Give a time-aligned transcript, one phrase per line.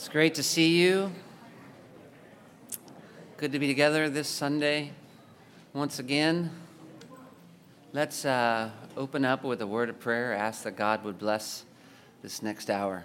[0.00, 1.12] It's great to see you.
[3.36, 4.92] Good to be together this Sunday
[5.74, 6.50] once again.
[7.92, 10.32] Let's uh, open up with a word of prayer.
[10.32, 11.66] Ask that God would bless
[12.22, 13.04] this next hour.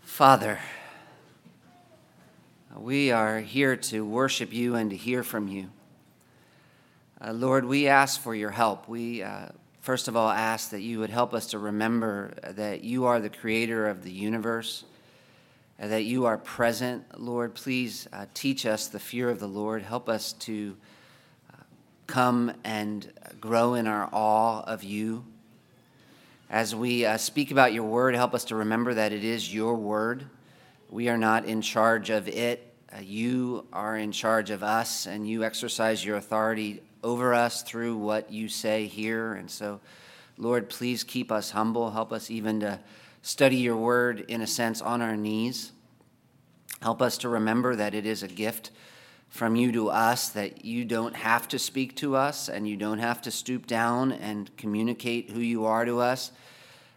[0.00, 0.58] Father,
[2.76, 5.70] we are here to worship you and to hear from you.
[7.24, 8.88] Uh, Lord, we ask for your help.
[8.88, 9.50] We uh,
[9.80, 13.30] first of all ask that you would help us to remember that you are the
[13.30, 14.82] creator of the universe
[15.78, 17.04] that you are present.
[17.20, 19.82] Lord, please uh, teach us the fear of the Lord.
[19.82, 20.76] Help us to
[21.52, 21.56] uh,
[22.06, 25.24] come and grow in our awe of you.
[26.48, 29.74] As we uh, speak about your word, help us to remember that it is your
[29.74, 30.26] word.
[30.88, 32.72] We are not in charge of it.
[32.90, 37.96] Uh, you are in charge of us, and you exercise your authority over us through
[37.96, 39.34] what you say here.
[39.34, 39.80] And so,
[40.38, 41.90] Lord, please keep us humble.
[41.90, 42.78] Help us even to
[43.26, 45.72] study your word, in a sense, on our knees.
[46.80, 48.70] Help us to remember that it is a gift
[49.30, 53.00] from you to us, that you don't have to speak to us and you don't
[53.00, 56.30] have to stoop down and communicate who you are to us.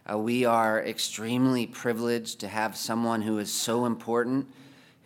[0.07, 4.47] Uh, we are extremely privileged to have someone who is so important,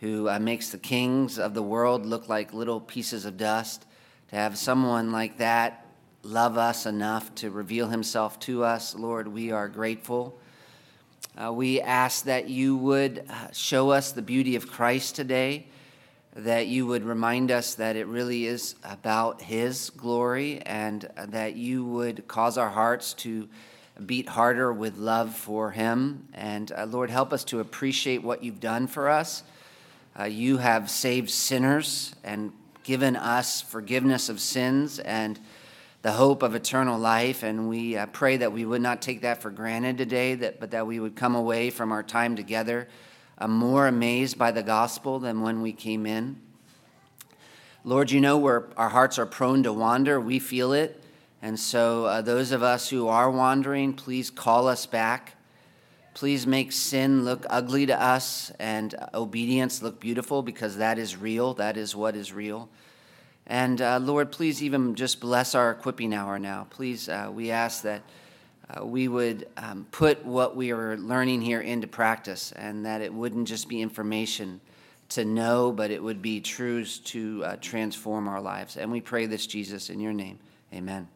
[0.00, 3.86] who uh, makes the kings of the world look like little pieces of dust.
[4.28, 5.86] To have someone like that
[6.22, 10.38] love us enough to reveal himself to us, Lord, we are grateful.
[11.36, 15.66] Uh, we ask that you would uh, show us the beauty of Christ today,
[16.36, 21.56] that you would remind us that it really is about His glory, and uh, that
[21.56, 23.48] you would cause our hearts to
[24.06, 26.28] beat harder with love for Him.
[26.34, 29.42] And uh, Lord, help us to appreciate what you've done for us.
[30.16, 32.52] Uh, you have saved sinners and
[32.84, 35.40] given us forgiveness of sins and
[36.04, 37.42] the hope of eternal life.
[37.42, 40.70] And we uh, pray that we would not take that for granted today, that, but
[40.72, 42.88] that we would come away from our time together
[43.38, 46.38] uh, more amazed by the gospel than when we came in.
[47.84, 50.20] Lord, you know where our hearts are prone to wander.
[50.20, 51.02] We feel it.
[51.40, 55.36] And so, uh, those of us who are wandering, please call us back.
[56.12, 61.54] Please make sin look ugly to us and obedience look beautiful because that is real.
[61.54, 62.68] That is what is real.
[63.46, 66.66] And uh, Lord, please even just bless our equipping hour now.
[66.70, 68.02] Please, uh, we ask that
[68.70, 73.12] uh, we would um, put what we are learning here into practice and that it
[73.12, 74.60] wouldn't just be information
[75.10, 78.78] to know, but it would be truths to uh, transform our lives.
[78.78, 80.38] And we pray this, Jesus, in your name.
[80.72, 81.08] Amen.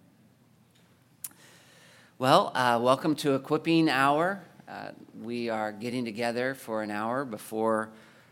[2.18, 4.42] Well, uh, welcome to Equipping Hour.
[4.68, 4.90] Uh,
[5.22, 7.88] we are getting together for an hour before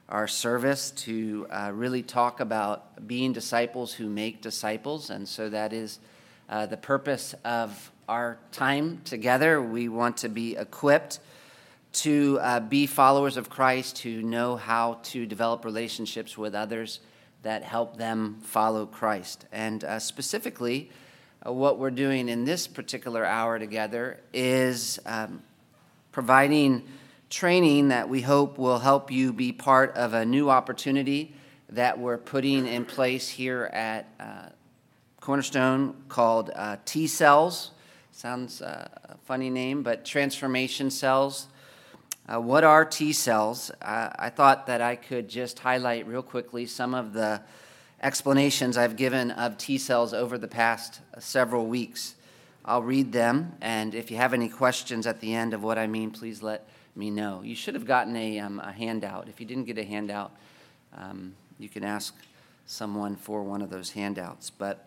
[0.09, 5.11] our service to uh, really talk about being disciples who make disciples.
[5.11, 5.99] And so that is
[6.49, 9.61] uh, the purpose of our time together.
[9.61, 11.19] We want to be equipped
[11.93, 17.01] to uh, be followers of Christ who know how to develop relationships with others
[17.43, 19.47] that help them follow Christ.
[19.51, 20.91] And uh, specifically,
[21.45, 25.43] uh, what we're doing in this particular hour together is um,
[26.13, 26.87] providing
[27.31, 31.35] training that we hope will help you be part of a new opportunity
[31.71, 34.49] that we're putting in place here at uh,
[35.21, 37.73] Cornerstone called uh, T cells.
[38.13, 41.49] Sounds uh, a funny name, but transformation cells.
[42.29, 43.71] Uh, what are T cells?
[43.83, 47.43] I thought that I could just highlight real quickly some of the
[48.03, 52.15] explanations I've given of T cells over the past several weeks.
[52.65, 55.87] I'll read them, and if you have any questions at the end of what I
[55.87, 57.43] mean, please let me know.
[57.43, 59.29] You should have gotten a, um, a handout.
[59.29, 60.33] If you didn't get a handout,
[60.97, 62.15] um, you can ask
[62.67, 64.51] someone for one of those handouts.
[64.51, 64.87] But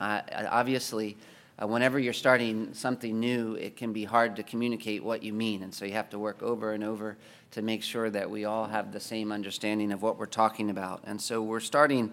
[0.00, 1.16] uh, obviously,
[1.60, 5.62] uh, whenever you're starting something new, it can be hard to communicate what you mean.
[5.62, 7.16] And so you have to work over and over
[7.50, 11.02] to make sure that we all have the same understanding of what we're talking about.
[11.04, 12.12] And so we're starting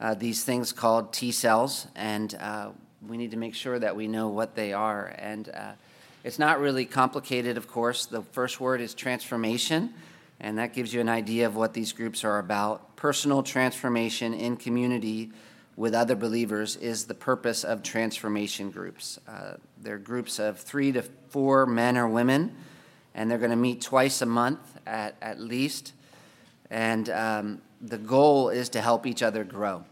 [0.00, 2.70] uh, these things called T cells, and uh,
[3.06, 5.14] we need to make sure that we know what they are.
[5.16, 5.72] And uh,
[6.24, 8.06] it's not really complicated, of course.
[8.06, 9.92] The first word is transformation,
[10.38, 12.96] and that gives you an idea of what these groups are about.
[12.96, 15.30] Personal transformation in community
[15.76, 19.18] with other believers is the purpose of transformation groups.
[19.26, 22.54] Uh, they're groups of three to four men or women,
[23.14, 25.92] and they're going to meet twice a month at, at least.
[26.70, 29.84] And um, the goal is to help each other grow.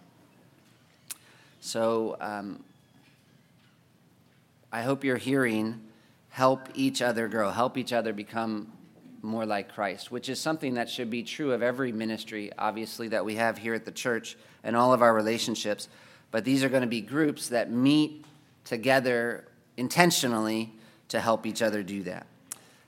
[1.61, 2.63] So um,
[4.73, 5.81] I hope you're hearing
[6.31, 8.73] help each other grow, help each other become
[9.23, 13.25] more like Christ, which is something that should be true of every ministry, obviously, that
[13.25, 15.89] we have here at the church and all of our relationships.
[16.31, 18.25] But these are going to be groups that meet
[18.65, 19.45] together
[19.77, 20.73] intentionally
[21.09, 22.27] to help each other do that.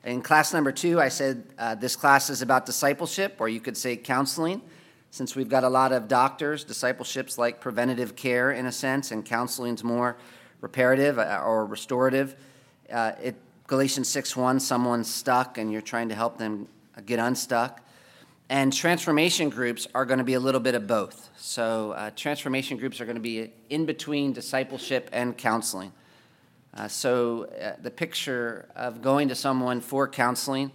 [0.04, 3.76] In class number two, I said uh, this class is about discipleship, or you could
[3.76, 4.62] say counseling.
[5.10, 9.24] Since we've got a lot of doctors, discipleship's like preventative care in a sense, and
[9.24, 10.16] counseling's more
[10.60, 12.36] reparative uh, or restorative.
[12.92, 13.36] Uh, it,
[13.66, 16.68] Galatians 6:1, someone's stuck and you're trying to help them
[17.06, 17.80] get unstuck.
[18.50, 21.30] And transformation groups are going to be a little bit of both.
[21.38, 25.92] So, uh, transformation groups are going to be in between discipleship and counseling.
[26.74, 30.70] Uh, so, uh, the picture of going to someone for counseling,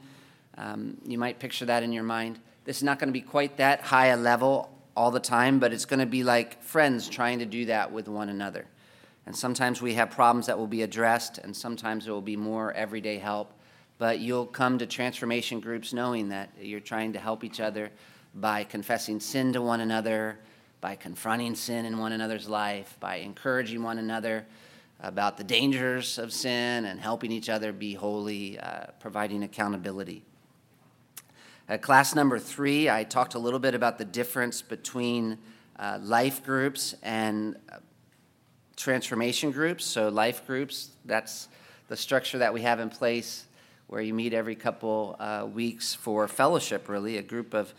[0.57, 2.39] um, you might picture that in your mind.
[2.65, 5.71] This is not going to be quite that high a level all the time, but
[5.71, 8.65] it's going to be like friends trying to do that with one another.
[9.27, 12.71] And sometimes we have problems that will be addressed, and sometimes it will be more
[12.71, 13.51] everyday help.
[13.97, 17.91] But you'll come to transformation groups knowing that you're trying to help each other
[18.33, 20.39] by confessing sin to one another,
[20.79, 24.45] by confronting sin in one another's life, by encouraging one another
[25.01, 30.23] about the dangers of sin and helping each other be holy, uh, providing accountability.
[31.67, 35.37] At class number three, I talked a little bit about the difference between
[35.77, 37.57] uh, life groups and
[38.77, 39.83] transformation groups.
[39.83, 41.49] So, life groups, that's
[41.89, 43.45] the structure that we have in place
[43.87, 47.73] where you meet every couple uh, weeks for fellowship, really, a group of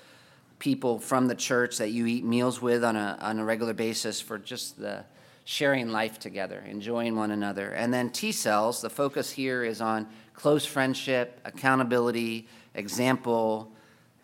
[0.59, 4.21] people from the church that you eat meals with on a, on a regular basis
[4.21, 5.05] for just the
[5.45, 7.71] sharing life together, enjoying one another.
[7.71, 13.71] And then T cells, the focus here is on close friendship, accountability, example,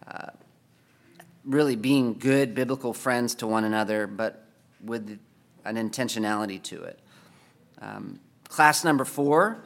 [0.06, 0.30] uh,
[1.44, 4.46] really being good biblical friends to one another, but
[4.82, 5.18] with
[5.64, 6.98] an intentionality to it.
[7.80, 9.64] Um, class number four,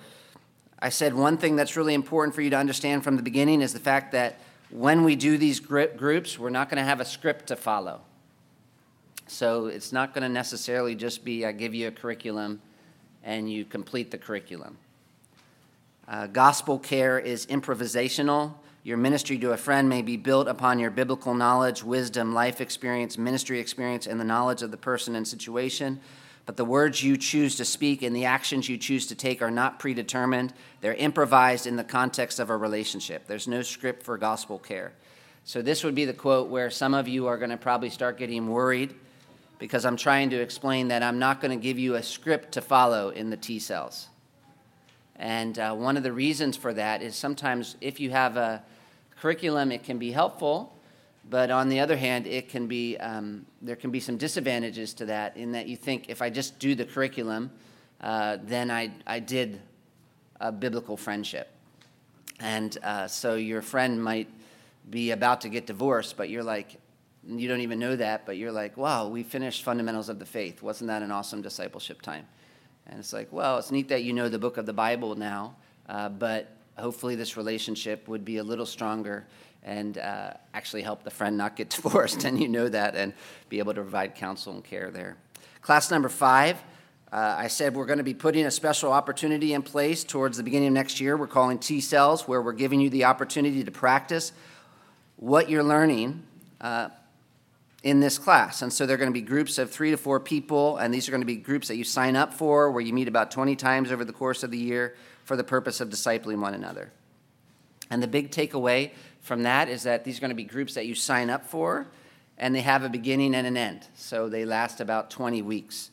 [0.78, 3.72] I said one thing that's really important for you to understand from the beginning is
[3.72, 4.40] the fact that
[4.70, 8.02] when we do these groups, we're not going to have a script to follow.
[9.26, 12.60] So it's not going to necessarily just be I give you a curriculum
[13.24, 14.78] and you complete the curriculum.
[16.08, 18.54] Uh, gospel care is improvisational.
[18.82, 23.18] Your ministry to a friend may be built upon your biblical knowledge, wisdom, life experience,
[23.18, 26.00] ministry experience, and the knowledge of the person and situation.
[26.46, 29.50] But the words you choose to speak and the actions you choose to take are
[29.50, 30.54] not predetermined.
[30.80, 33.26] They're improvised in the context of a relationship.
[33.26, 34.92] There's no script for gospel care.
[35.44, 38.16] So, this would be the quote where some of you are going to probably start
[38.16, 38.94] getting worried
[39.58, 42.62] because I'm trying to explain that I'm not going to give you a script to
[42.62, 44.08] follow in the T cells.
[45.18, 48.62] And uh, one of the reasons for that is sometimes if you have a
[49.20, 50.78] curriculum, it can be helpful
[51.30, 55.06] but on the other hand, it can be um, there can be some disadvantages to
[55.06, 57.50] that in that you think if I just do the curriculum,
[58.00, 59.60] uh, then I I did
[60.40, 61.50] a biblical friendship,
[62.40, 64.28] and uh, so your friend might
[64.88, 66.80] be about to get divorced, but you're like
[67.26, 70.62] you don't even know that, but you're like, wow, we finished fundamentals of the faith.
[70.62, 72.26] Wasn't that an awesome discipleship time?
[72.88, 75.56] And it's like, well, it's neat that you know the book of the Bible now,
[75.88, 76.48] uh, but
[76.78, 79.26] hopefully this relationship would be a little stronger
[79.62, 83.12] and uh, actually help the friend not get divorced, and you know that, and
[83.48, 85.16] be able to provide counsel and care there.
[85.60, 86.56] Class number five,
[87.12, 90.42] uh, I said we're going to be putting a special opportunity in place towards the
[90.42, 91.16] beginning of next year.
[91.16, 94.32] We're calling T cells, where we're giving you the opportunity to practice
[95.16, 96.22] what you're learning
[96.60, 96.88] uh,
[97.88, 98.60] in this class.
[98.60, 101.10] And so they're going to be groups of three to four people, and these are
[101.10, 103.90] going to be groups that you sign up for, where you meet about 20 times
[103.90, 104.94] over the course of the year
[105.24, 106.92] for the purpose of discipling one another.
[107.90, 108.90] And the big takeaway
[109.22, 111.86] from that is that these are going to be groups that you sign up for,
[112.36, 113.86] and they have a beginning and an end.
[113.94, 115.90] So they last about 20 weeks.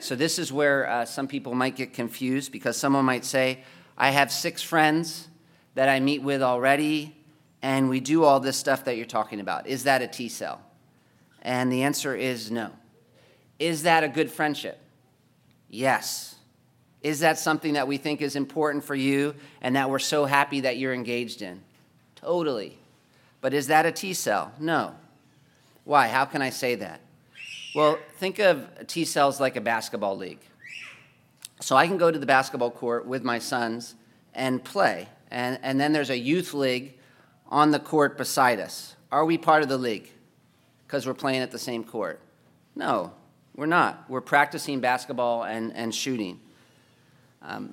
[0.00, 3.60] So this is where uh, some people might get confused because someone might say,
[3.96, 5.28] I have six friends
[5.76, 7.16] that I meet with already,
[7.62, 9.66] and we do all this stuff that you're talking about.
[9.66, 10.60] Is that a T cell?
[11.42, 12.70] And the answer is no.
[13.58, 14.78] Is that a good friendship?
[15.68, 16.36] Yes.
[17.02, 20.60] Is that something that we think is important for you and that we're so happy
[20.60, 21.60] that you're engaged in?
[22.14, 22.78] Totally.
[23.40, 24.52] But is that a T cell?
[24.60, 24.94] No.
[25.84, 26.06] Why?
[26.06, 27.00] How can I say that?
[27.74, 30.38] Well, think of T cells like a basketball league.
[31.60, 33.94] So I can go to the basketball court with my sons
[34.34, 35.08] and play.
[35.30, 36.98] And, and then there's a youth league
[37.48, 38.94] on the court beside us.
[39.10, 40.10] Are we part of the league?
[40.92, 42.20] Because we're playing at the same court?
[42.76, 43.14] No,
[43.56, 44.04] we're not.
[44.10, 46.38] We're practicing basketball and, and shooting.
[47.40, 47.72] Um,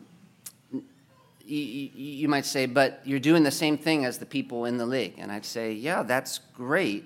[0.71, 4.85] you, you might say, but you're doing the same thing as the people in the
[4.85, 5.15] league.
[5.17, 7.03] And I'd say, yeah, that's great.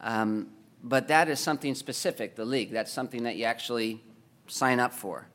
[0.00, 0.48] Um,
[0.82, 2.70] but that is something specific, the league.
[2.70, 4.02] That's something that you actually
[4.46, 5.26] sign up for.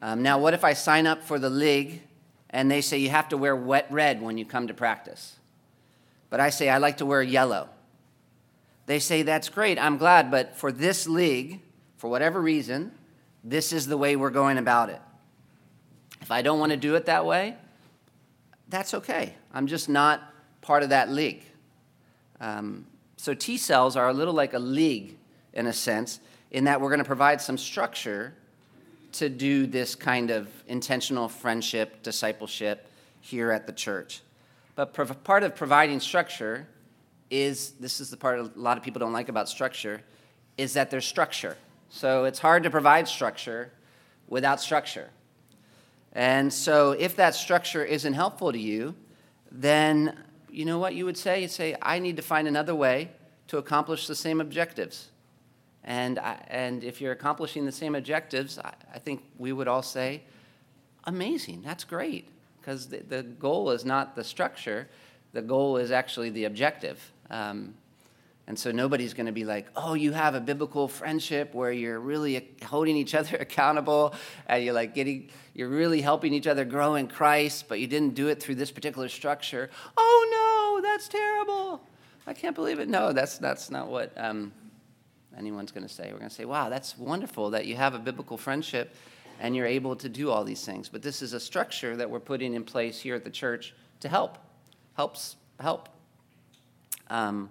[0.00, 2.00] Um, now, what if I sign up for the league
[2.48, 5.36] and they say you have to wear wet red when you come to practice?
[6.30, 7.68] But I say I like to wear yellow.
[8.86, 11.60] They say that's great, I'm glad, but for this league,
[11.96, 12.92] for whatever reason,
[13.44, 15.00] this is the way we're going about it.
[16.20, 17.56] If I don't want to do it that way,
[18.68, 19.34] that's okay.
[19.52, 20.22] I'm just not
[20.60, 21.44] part of that league.
[22.40, 22.86] Um,
[23.16, 25.16] so T cells are a little like a league
[25.52, 26.20] in a sense,
[26.50, 28.34] in that we're going to provide some structure
[29.12, 32.88] to do this kind of intentional friendship, discipleship
[33.20, 34.22] here at the church.
[34.74, 36.66] But part of providing structure
[37.32, 40.02] is this is the part a lot of people don't like about structure
[40.58, 41.56] is that there's structure.
[41.88, 43.72] So it's hard to provide structure
[44.28, 45.08] without structure.
[46.12, 48.94] And so if that structure isn't helpful to you,
[49.50, 50.18] then
[50.50, 51.40] you know what you would say?
[51.40, 53.10] You'd say, I need to find another way
[53.48, 55.08] to accomplish the same objectives.
[55.84, 59.82] And, I, and if you're accomplishing the same objectives, I, I think we would all
[59.82, 60.22] say,
[61.04, 62.28] amazing, that's great.
[62.60, 64.88] Because the, the goal is not the structure,
[65.32, 67.12] the goal is actually the objective.
[67.32, 67.74] Um,
[68.46, 72.00] and so nobody's going to be like, oh, you have a biblical friendship where you're
[72.00, 74.14] really holding each other accountable
[74.46, 78.14] and you're like getting, you're really helping each other grow in Christ, but you didn't
[78.14, 79.70] do it through this particular structure.
[79.96, 81.80] Oh no, that's terrible.
[82.26, 82.88] I can't believe it.
[82.88, 84.52] No, that's, that's not what um,
[85.36, 86.10] anyone's going to say.
[86.12, 88.94] We're going to say, wow, that's wonderful that you have a biblical friendship
[89.40, 90.88] and you're able to do all these things.
[90.88, 94.08] But this is a structure that we're putting in place here at the church to
[94.08, 94.38] help.
[94.94, 95.88] Helps help.
[97.08, 97.50] Um,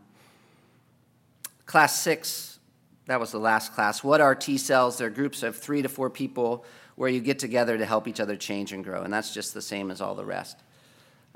[1.65, 2.59] class six,
[3.07, 4.03] that was the last class.
[4.03, 4.97] What are T cells?
[4.97, 6.65] They're groups of three to four people
[6.95, 9.01] where you get together to help each other change and grow.
[9.03, 10.57] And that's just the same as all the rest.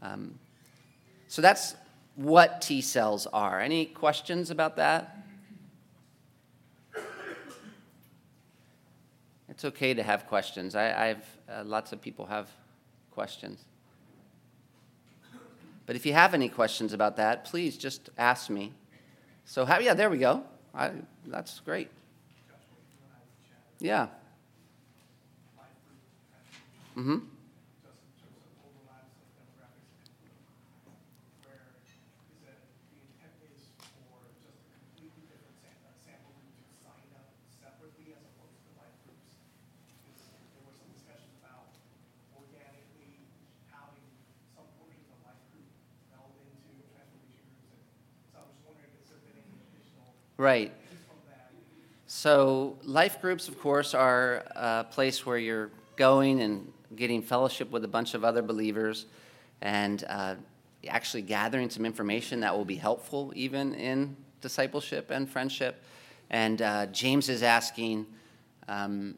[0.01, 0.37] Um,
[1.27, 1.75] so that's
[2.15, 3.59] what T cells are.
[3.59, 5.17] Any questions about that?
[9.49, 10.75] It's okay to have questions.
[10.75, 12.49] I, have uh, lots of people have
[13.11, 13.63] questions.
[15.85, 18.73] But if you have any questions about that, please just ask me.
[19.45, 20.43] So, how, yeah, there we go.
[20.73, 20.91] I,
[21.27, 21.89] that's great.
[23.79, 24.07] Yeah.
[26.97, 27.17] Mm-hmm.
[50.37, 50.73] Right.
[52.07, 57.85] So, life groups, of course, are a place where you're going and getting fellowship with
[57.85, 59.05] a bunch of other believers
[59.61, 60.35] and uh,
[60.87, 65.81] actually gathering some information that will be helpful even in discipleship and friendship.
[66.29, 68.05] And uh, James is asking
[68.67, 69.15] um,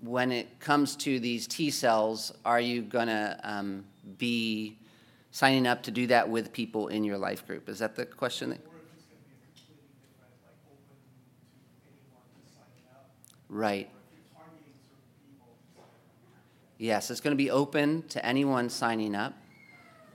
[0.00, 3.84] when it comes to these T cells, are you going to um,
[4.16, 4.78] be
[5.30, 7.68] signing up to do that with people in your life group?
[7.68, 8.50] Is that the question?
[8.50, 8.73] That-
[13.54, 13.88] Right.
[16.76, 19.32] Yes, it's going to be open to anyone signing up.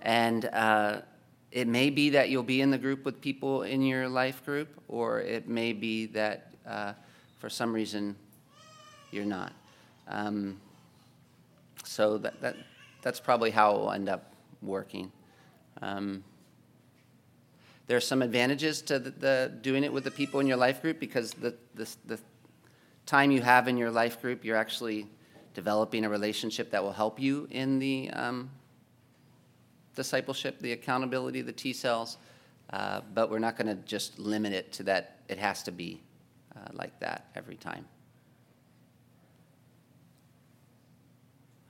[0.02, 1.04] And uh,
[1.50, 4.68] it may be that you'll be in the group with people in your life group,
[4.90, 6.92] or it may be that uh,
[7.38, 8.14] for some reason
[9.10, 9.54] you're not.
[10.10, 10.60] Um,
[11.86, 12.58] so that, that,
[13.02, 15.14] that's probably how it will end up working.
[15.82, 16.26] Um,
[17.88, 20.82] there are some advantages to the, the, doing it with the people in your life
[20.82, 22.20] group because the, the, the
[23.10, 25.08] time you have in your life group, you're actually
[25.56, 28.52] developing a relationship that will help you in the um,
[29.96, 32.18] discipleship, the accountability, the T cells.
[32.70, 36.00] Uh, but we're not going to just limit it to that, it has to be
[36.56, 37.84] uh, like that every time.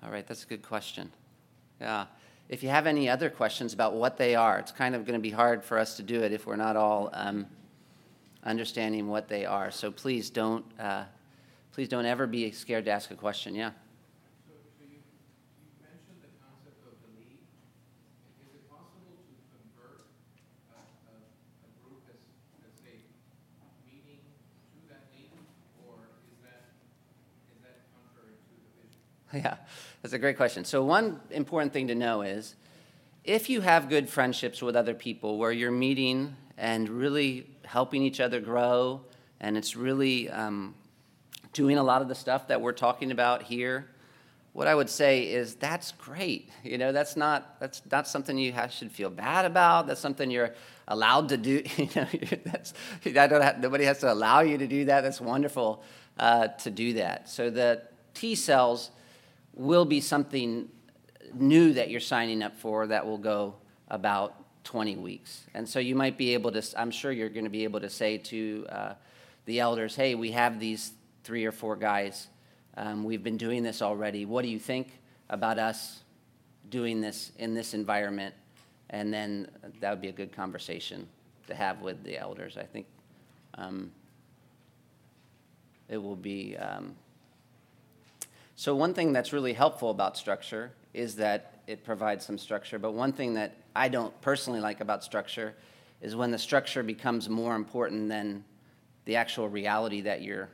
[0.03, 1.09] All right, that's a good question.
[1.79, 2.07] Yeah.
[2.49, 5.21] If you have any other questions about what they are, it's kind of going to
[5.21, 7.45] be hard for us to do it if we're not all um,
[8.43, 9.71] understanding what they are.
[9.71, 11.05] So please don't uh,
[11.79, 13.55] Please don't ever be scared to ask a question.
[13.55, 13.69] Yeah.
[13.69, 17.39] So, so you, you mentioned the concept of the league.
[18.43, 20.03] Is it possible to convert
[20.75, 22.19] a, a, a group as,
[22.67, 22.99] as a
[23.87, 24.19] meeting
[24.75, 25.31] to that league,
[25.87, 26.75] or is that
[27.47, 28.99] is that contrary to the vision?
[29.31, 29.55] Yeah,
[30.01, 30.65] that's a great question.
[30.65, 32.55] So one important thing to know is
[33.23, 38.19] if you have good friendships with other people where you're meeting and really helping each
[38.19, 38.99] other grow,
[39.39, 40.75] and it's really um,
[41.53, 43.87] doing a lot of the stuff that we're talking about here,
[44.53, 46.49] what I would say is that's great.
[46.63, 49.87] You know, that's not that's not something you have, should feel bad about.
[49.87, 50.53] That's something you're
[50.87, 51.63] allowed to do.
[51.77, 52.07] You know,
[52.45, 52.73] that's
[53.05, 55.01] I don't have, nobody has to allow you to do that.
[55.01, 55.83] That's wonderful
[56.17, 57.29] uh, to do that.
[57.29, 58.91] So the T cells
[59.53, 60.67] will be something
[61.33, 63.55] new that you're signing up for that will go
[63.87, 65.45] about 20 weeks.
[65.53, 66.63] And so you might be able to.
[66.75, 68.93] I'm sure you're going to be able to say to uh,
[69.45, 70.91] the elders, "Hey, we have these
[71.29, 72.27] three or four guys.
[72.75, 74.25] Um, we've been doing this already.
[74.25, 75.99] What do you think about us
[76.71, 78.33] doing this in this environment,
[78.89, 79.47] and then
[79.79, 81.07] that would be a good conversation
[81.45, 82.57] to have with the elders.
[82.57, 82.87] I think
[83.59, 83.91] um,
[85.87, 86.57] it will be.
[86.57, 86.95] Um,
[88.55, 92.79] so, one thing that's really helpful about structure is that it provides some structure.
[92.79, 95.53] But one thing that I don't personally like about structure
[96.01, 98.43] is when the structure becomes more important than
[99.05, 100.49] the actual reality that you're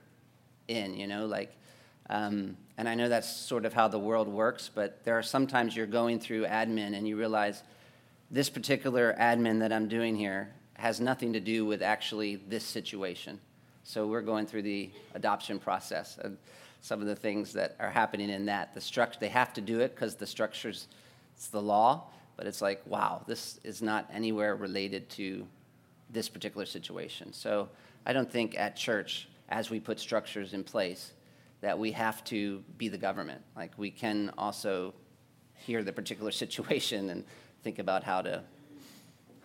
[0.67, 1.51] in, you know, like.
[2.07, 5.75] Um, and I know that's sort of how the world works, but there are sometimes
[5.75, 7.63] you're going through admin and you realize
[8.29, 13.39] this particular admin that I'm doing here has nothing to do with actually this situation.
[13.83, 16.37] So we're going through the adoption process and
[16.81, 18.73] some of the things that are happening in that.
[18.73, 20.87] The structure, they have to do it because the structure's,
[21.35, 22.03] it's the law,
[22.35, 25.47] but it's like, wow, this is not anywhere related to
[26.09, 27.31] this particular situation.
[27.31, 27.69] So
[28.05, 31.11] I don't think at church, as we put structures in place,
[31.61, 33.41] that we have to be the government.
[33.55, 34.93] Like we can also
[35.53, 37.23] hear the particular situation and
[37.63, 38.43] think about how to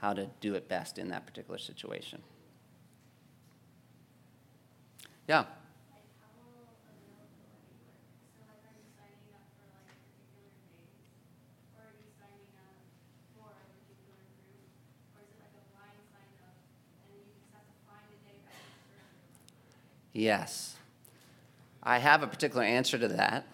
[0.00, 2.22] how to do it best in that particular situation.
[5.28, 5.44] Yeah.
[20.12, 20.76] Yes.
[21.82, 23.46] I have a particular answer to that.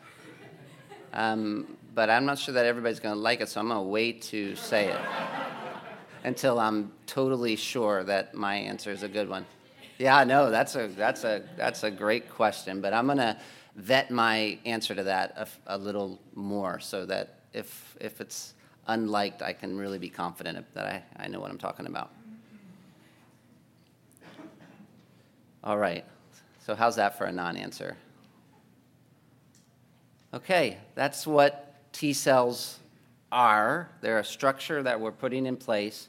[1.13, 3.89] Um, but I'm not sure that everybody's going to like it, so I'm going to
[3.89, 5.01] wait to say it
[6.25, 9.47] until I'm totally sure that my answer is a good one.
[9.99, 13.39] Yeah, no, that's a that's a that's a great question, but I'm going to
[13.77, 15.33] vet my answer to that
[15.67, 18.53] a, a, little more so that if if it's
[18.89, 22.11] unliked, I can really be confident that I, I know what I'm talking about.
[25.65, 26.05] All right.
[26.67, 27.97] So how's that for a non-answer?
[30.35, 32.81] Okay, that's what T cells
[33.31, 33.89] are.
[34.01, 36.09] They're a structure that we're putting in place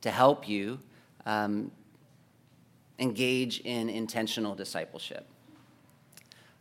[0.00, 0.78] to help you
[1.26, 1.70] um,
[2.98, 5.26] engage in intentional discipleship.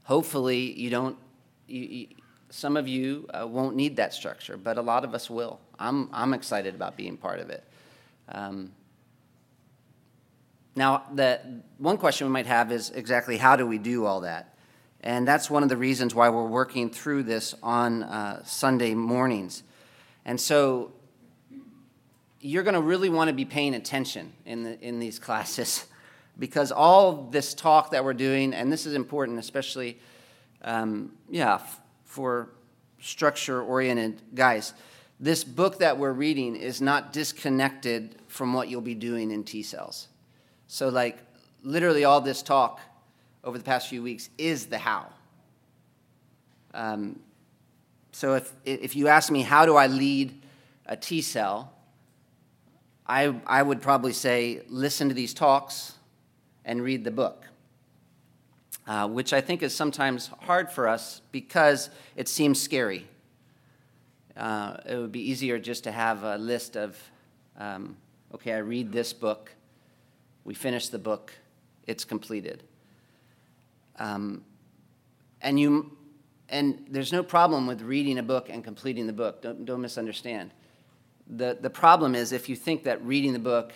[0.04, 1.16] Hopefully, you don't.
[1.66, 2.08] You, you,
[2.50, 5.62] some of you uh, won't need that structure, but a lot of us will.
[5.80, 7.64] I'm, I'm excited about being part of it.
[8.28, 8.74] Um,
[10.80, 11.42] now, the
[11.78, 14.56] one question we might have is exactly how do we do all that?
[15.02, 19.64] And that's one of the reasons why we're working through this on uh, Sunday mornings.
[20.24, 20.94] And so
[22.40, 25.86] you're going to really want to be paying attention in, the, in these classes
[26.38, 30.00] because all this talk that we're doing, and this is important, especially,
[30.62, 32.52] um, yeah, f- for
[33.02, 34.74] structure oriented guys.
[35.20, 39.62] This book that we're reading is not disconnected from what you'll be doing in T
[39.62, 40.09] cells.
[40.72, 41.18] So, like,
[41.64, 42.80] literally, all this talk
[43.44, 45.08] over the past few weeks is the how.
[46.76, 47.20] Um,
[48.12, 50.40] so if, if you ask me, how do I lead
[50.86, 51.74] a T cell?
[53.08, 55.96] I, I would probably say, listen to these talks
[56.64, 57.46] and read the book,
[58.86, 63.08] uh, which I think is sometimes hard for us because it seems scary.
[64.38, 66.96] Uh, it would be easier just to have a list of,
[67.58, 67.98] um,
[68.36, 69.52] okay, I read this book,
[70.44, 71.34] we finish the book,
[71.88, 72.64] it's completed.
[73.98, 74.44] Um,
[75.42, 75.98] and you
[76.52, 79.42] and there's no problem with reading a book and completing the book.
[79.42, 80.52] Don't, don't misunderstand.
[81.28, 83.74] The, the problem is if you think that reading the book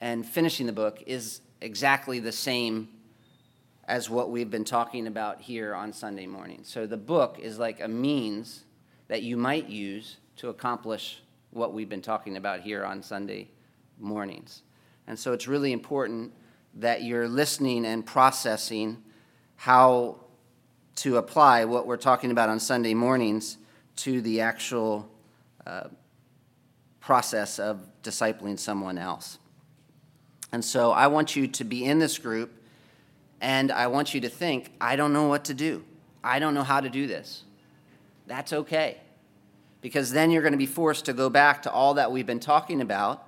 [0.00, 2.88] and finishing the book is exactly the same
[3.88, 6.60] as what we've been talking about here on Sunday morning.
[6.62, 8.64] So the book is like a means
[9.08, 13.48] that you might use to accomplish what we've been talking about here on Sunday
[13.98, 14.62] mornings.
[15.08, 16.32] And so it's really important
[16.74, 19.02] that you're listening and processing
[19.56, 20.20] how
[20.96, 23.56] to apply what we're talking about on Sunday mornings
[23.96, 25.08] to the actual
[25.66, 25.88] uh,
[27.00, 29.38] process of discipling someone else.
[30.52, 32.52] And so I want you to be in this group
[33.40, 35.84] and I want you to think, I don't know what to do.
[36.22, 37.44] I don't know how to do this.
[38.26, 38.98] That's okay.
[39.80, 42.40] Because then you're going to be forced to go back to all that we've been
[42.40, 43.27] talking about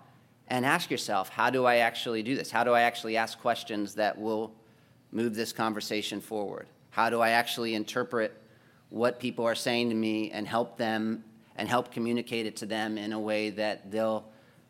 [0.50, 2.50] and ask yourself, how do I actually do this?
[2.50, 4.52] How do I actually ask questions that will
[5.12, 6.66] move this conversation forward?
[6.90, 8.36] How do I actually interpret
[8.90, 12.98] what people are saying to me and help them and help communicate it to them
[12.98, 14.24] in a way that they'll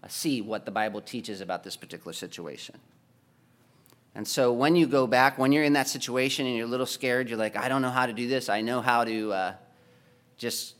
[0.05, 2.79] uh, see what the Bible teaches about this particular situation?
[4.15, 6.85] And so when you go back, when you're in that situation and you're a little
[6.85, 8.51] scared, you're like, I don't know how to do this.
[8.51, 9.55] I know how to uh,
[10.37, 10.75] just,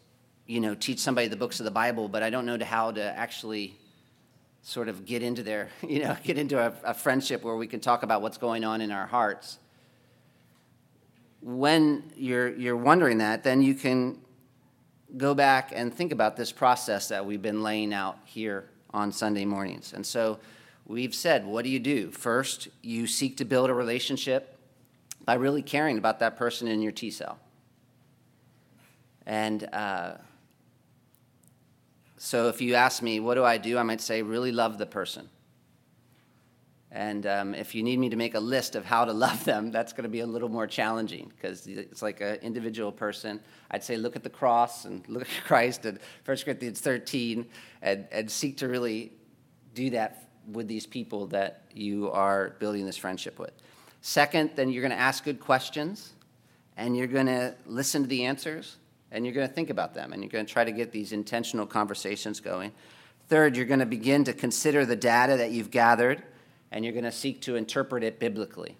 [0.47, 3.03] you know, teach somebody the books of the Bible, but I don't know how to
[3.03, 3.79] actually
[4.63, 7.81] sort of get into their, you know, get into a, a friendship where we can
[7.81, 9.59] talk about what's going on in our hearts.
[11.43, 14.19] When you're, you're wondering that, then you can
[15.17, 19.45] go back and think about this process that we've been laying out here on Sunday
[19.45, 19.93] mornings.
[19.93, 20.39] And so
[20.87, 22.11] we've said, what do you do?
[22.11, 24.57] First, you seek to build a relationship
[25.25, 27.39] by really caring about that person in your T cell.
[29.27, 30.15] And uh,
[32.23, 33.79] so if you ask me, what do I do?
[33.79, 35.31] I might say, really love the person.
[36.91, 39.71] And um, if you need me to make a list of how to love them,
[39.71, 43.41] that's going to be a little more challenging because it's like an individual person.
[43.71, 47.47] I'd say look at the cross and look at Christ and 1 Corinthians 13
[47.81, 49.13] and, and seek to really
[49.73, 53.53] do that with these people that you are building this friendship with.
[54.03, 56.13] Second, then you're going to ask good questions
[56.77, 58.77] and you're going to listen to the answers
[59.13, 61.13] and you're going to think about them and you're going to try to get these
[61.13, 62.73] intentional conversations going.
[63.29, 66.23] Third, you're going to begin to consider the data that you've gathered
[66.71, 68.77] and you're going to seek to interpret it biblically.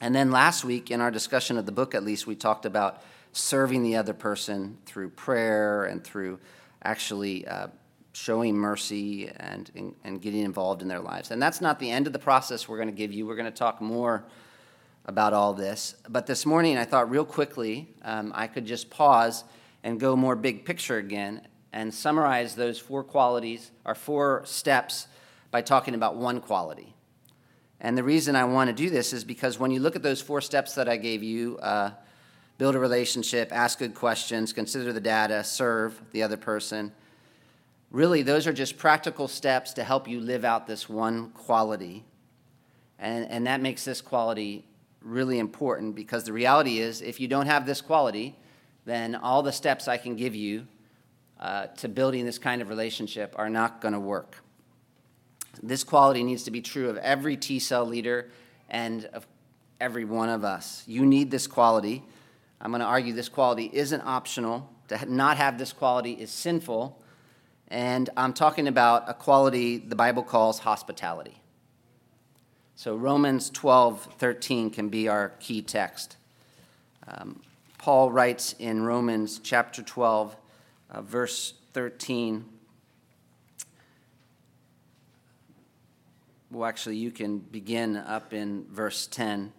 [0.00, 3.02] And then last week, in our discussion of the book at least, we talked about
[3.32, 6.38] serving the other person through prayer and through
[6.82, 7.68] actually uh,
[8.12, 11.30] showing mercy and, and, and getting involved in their lives.
[11.30, 13.26] And that's not the end of the process we're going to give you.
[13.26, 14.24] We're going to talk more
[15.04, 15.94] about all this.
[16.08, 19.44] But this morning, I thought real quickly um, I could just pause
[19.82, 25.08] and go more big picture again and summarize those four qualities, or four steps
[25.50, 26.94] by talking about one quality.
[27.80, 30.20] And the reason I want to do this is because when you look at those
[30.20, 31.90] four steps that I gave you uh,
[32.58, 36.92] build a relationship, ask good questions, consider the data, serve the other person
[37.92, 42.04] really, those are just practical steps to help you live out this one quality.
[42.98, 44.64] And, and that makes this quality
[45.04, 48.36] really important because the reality is, if you don't have this quality,
[48.84, 50.66] then all the steps I can give you
[51.40, 54.36] uh, to building this kind of relationship are not going to work.
[55.62, 58.30] This quality needs to be true of every T cell leader
[58.70, 59.26] and of
[59.80, 60.84] every one of us.
[60.86, 62.02] You need this quality.
[62.60, 64.70] I'm going to argue this quality isn't optional.
[64.88, 67.02] To not have this quality is sinful.
[67.68, 71.41] And I'm talking about a quality the Bible calls hospitality.
[72.76, 76.16] So Romans 12, 13 can be our key text.
[77.06, 77.40] Um,
[77.78, 80.36] Paul writes in Romans chapter 12,
[80.90, 82.44] uh, verse 13
[86.52, 89.52] well, actually, you can begin up in verse 10.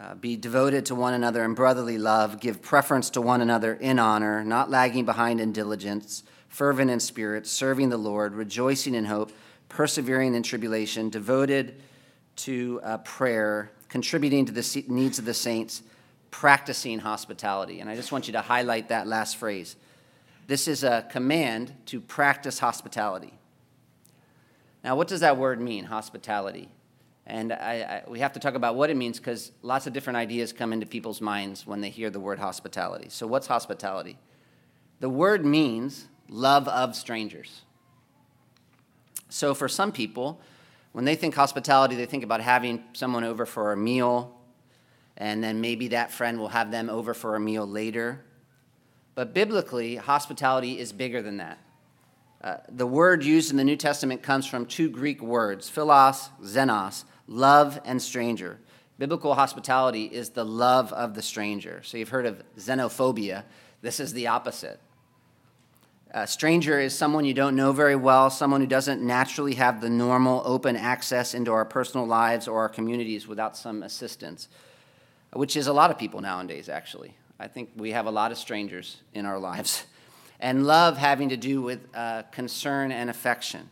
[0.00, 4.00] Uh, be devoted to one another in brotherly love, give preference to one another in
[4.00, 9.30] honor, not lagging behind in diligence, fervent in spirit, serving the Lord, rejoicing in hope,
[9.68, 11.80] persevering in tribulation, devoted
[12.36, 15.82] to uh, prayer, contributing to the needs of the saints,
[16.30, 17.80] practicing hospitality.
[17.80, 19.76] And I just want you to highlight that last phrase.
[20.46, 23.32] This is a command to practice hospitality.
[24.82, 26.68] Now, what does that word mean, hospitality?
[27.26, 30.18] And I, I, we have to talk about what it means because lots of different
[30.18, 33.08] ideas come into people's minds when they hear the word hospitality.
[33.08, 34.18] So, what's hospitality?
[35.00, 37.62] The word means love of strangers.
[39.30, 40.40] So, for some people,
[40.94, 44.32] when they think hospitality, they think about having someone over for a meal,
[45.16, 48.24] and then maybe that friend will have them over for a meal later.
[49.16, 51.58] But biblically, hospitality is bigger than that.
[52.40, 57.02] Uh, the word used in the New Testament comes from two Greek words, philos, xenos,
[57.26, 58.60] love and stranger.
[58.96, 61.80] Biblical hospitality is the love of the stranger.
[61.82, 63.42] So you've heard of xenophobia.
[63.82, 64.78] This is the opposite.
[66.16, 69.90] A stranger is someone you don't know very well, someone who doesn't naturally have the
[69.90, 74.46] normal open access into our personal lives or our communities without some assistance,
[75.32, 77.16] which is a lot of people nowadays, actually.
[77.40, 79.86] I think we have a lot of strangers in our lives
[80.38, 83.68] and love having to do with uh, concern and affection.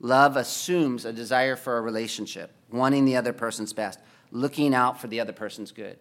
[0.00, 4.00] Love assumes a desire for a relationship, wanting the other person's best,
[4.32, 5.96] looking out for the other person's good.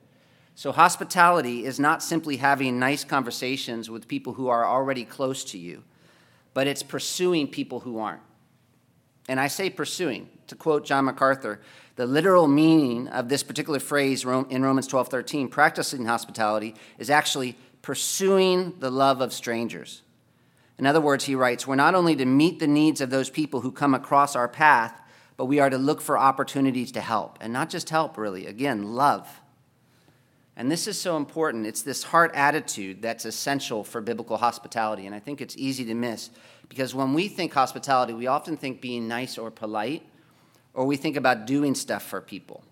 [0.57, 5.57] So, hospitality is not simply having nice conversations with people who are already close to
[5.59, 5.83] you,
[6.55, 8.23] but it's pursuing people who aren't.
[9.29, 10.29] And I say pursuing.
[10.47, 11.61] To quote John MacArthur,
[11.95, 17.55] the literal meaning of this particular phrase in Romans 12 13, practicing hospitality, is actually
[17.83, 20.01] pursuing the love of strangers.
[20.79, 23.61] In other words, he writes, we're not only to meet the needs of those people
[23.61, 24.99] who come across our path,
[25.35, 27.37] but we are to look for opportunities to help.
[27.41, 28.47] And not just help, really.
[28.47, 29.39] Again, love.
[30.57, 31.65] And this is so important.
[31.65, 35.05] It's this heart attitude that's essential for biblical hospitality.
[35.05, 36.29] And I think it's easy to miss
[36.67, 40.03] because when we think hospitality, we often think being nice or polite,
[40.73, 42.63] or we think about doing stuff for people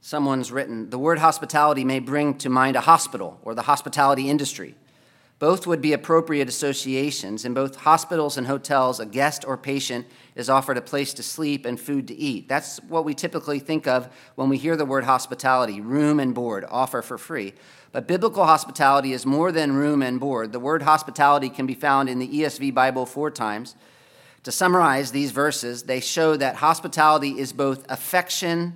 [0.00, 4.74] someone's written, the word hospitality may bring to mind a hospital or the hospitality industry.
[5.38, 7.44] Both would be appropriate associations.
[7.44, 11.64] In both hospitals and hotels, a guest or patient is offered a place to sleep
[11.64, 12.48] and food to eat.
[12.48, 16.64] That's what we typically think of when we hear the word hospitality room and board,
[16.68, 17.54] offer for free.
[17.92, 20.50] But biblical hospitality is more than room and board.
[20.50, 23.76] The word hospitality can be found in the ESV Bible four times.
[24.42, 28.74] To summarize these verses, they show that hospitality is both affection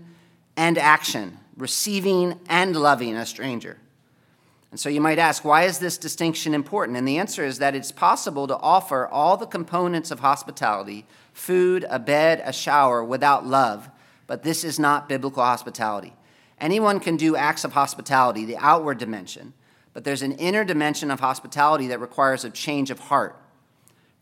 [0.56, 3.78] and action, receiving and loving a stranger.
[4.72, 6.96] And so you might ask, why is this distinction important?
[6.96, 11.84] And the answer is that it's possible to offer all the components of hospitality food,
[11.88, 13.90] a bed, a shower without love,
[14.26, 16.14] but this is not biblical hospitality.
[16.58, 19.52] Anyone can do acts of hospitality, the outward dimension,
[19.92, 23.36] but there's an inner dimension of hospitality that requires a change of heart.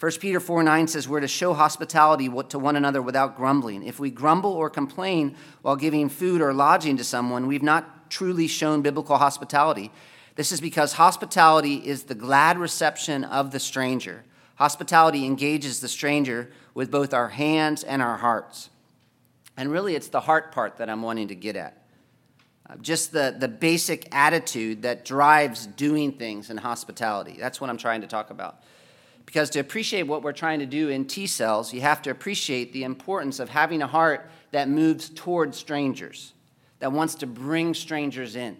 [0.01, 3.85] 1 Peter 4 9 says we're to show hospitality to one another without grumbling.
[3.85, 8.49] If we grumble or complain while giving food or lodging to someone, we've not truly
[8.49, 9.93] shown biblical hospitality.
[10.41, 14.25] This is because hospitality is the glad reception of the stranger.
[14.55, 18.71] Hospitality engages the stranger with both our hands and our hearts.
[19.59, 21.85] And really, it's the heart part that I'm wanting to get at.
[22.67, 27.37] Uh, just the, the basic attitude that drives doing things in hospitality.
[27.39, 28.63] That's what I'm trying to talk about.
[29.27, 32.73] Because to appreciate what we're trying to do in T cells, you have to appreciate
[32.73, 36.33] the importance of having a heart that moves toward strangers,
[36.79, 38.57] that wants to bring strangers in,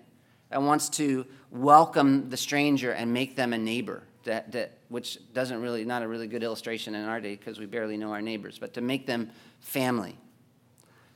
[0.51, 5.61] that wants to welcome the stranger and make them a neighbor, that, that, which doesn't
[5.61, 8.59] really, not a really good illustration in our day because we barely know our neighbors,
[8.59, 10.17] but to make them family.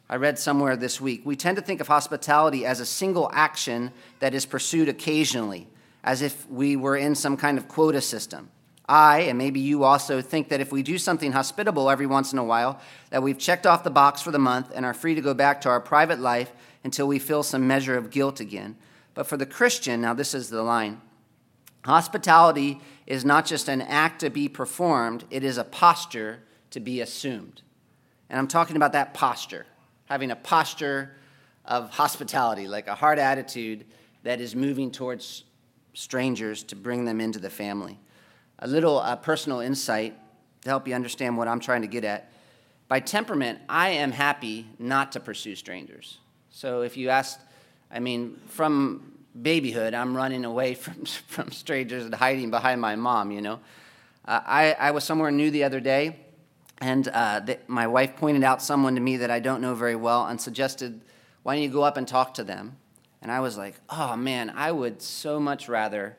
[0.09, 3.91] I read somewhere this week, we tend to think of hospitality as a single action
[4.19, 5.67] that is pursued occasionally,
[6.03, 8.51] as if we were in some kind of quota system.
[8.87, 12.39] I, and maybe you also, think that if we do something hospitable every once in
[12.39, 15.23] a while, that we've checked off the box for the month and are free to
[15.23, 18.77] go back to our private life until we feel some measure of guilt again.
[19.15, 21.01] But for the Christian, now this is the line
[21.85, 27.01] hospitality is not just an act to be performed, it is a posture to be
[27.01, 27.63] assumed.
[28.31, 29.67] And I'm talking about that posture,
[30.07, 31.15] having a posture
[31.65, 33.85] of hospitality, like a heart attitude
[34.23, 35.45] that is moving towards
[35.93, 37.99] strangers to bring them into the family.
[38.61, 40.17] A little uh, personal insight
[40.63, 42.33] to help you understand what I'm trying to get at.
[42.89, 46.19] By temperament, I am happy not to pursue strangers.
[46.51, 47.41] So if you ask,
[47.95, 53.31] I mean, from babyhood, I'm running away from, from strangers and hiding behind my mom,
[53.31, 53.61] you know.
[54.27, 56.17] Uh, I, I was somewhere new the other day,
[56.79, 60.27] and uh, my wife pointed out someone to me that I don't know very well
[60.27, 61.01] and suggested,
[61.45, 62.77] why don't you go up and talk to them?
[63.23, 66.17] And I was like, oh man, I would so much rather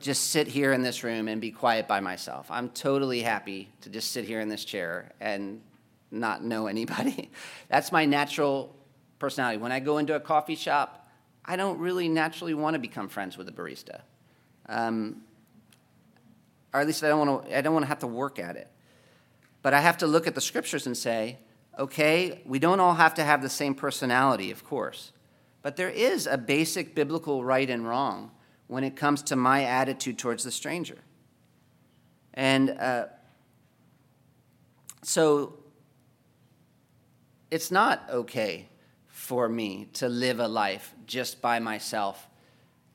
[0.00, 2.46] just sit here in this room and be quiet by myself.
[2.50, 5.60] I'm totally happy to just sit here in this chair and
[6.10, 7.30] not know anybody.
[7.68, 8.74] That's my natural
[9.18, 9.58] personality.
[9.58, 11.08] When I go into a coffee shop,
[11.44, 14.00] I don't really naturally want to become friends with a barista.
[14.68, 15.22] Um,
[16.72, 18.56] or at least I don't want to, I don't want to have to work at
[18.56, 18.68] it.
[19.62, 21.38] But I have to look at the scriptures and say,
[21.78, 25.12] okay, we don't all have to have the same personality, of course.
[25.62, 28.30] But there is a basic biblical right and wrong
[28.66, 30.98] when it comes to my attitude towards the stranger.
[32.34, 33.06] And uh,
[35.02, 35.58] so
[37.50, 38.68] it's not okay
[39.24, 42.28] for me to live a life just by myself,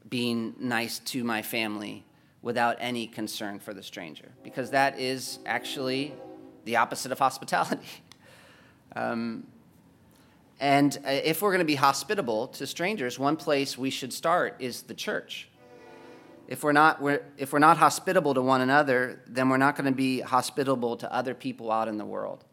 [0.08, 2.06] being nice to my family
[2.44, 6.14] without any concern for the stranger, because that is actually
[6.66, 7.90] the opposite of hospitality.
[8.96, 9.44] um,
[10.60, 14.56] and uh, if we're going to be hospitable to strangers, one place we should start
[14.60, 15.50] is the church.
[16.48, 19.92] If we're not, we're, if we're not hospitable to one another, then we're not going
[19.92, 22.46] to be hospitable to other people out in the world.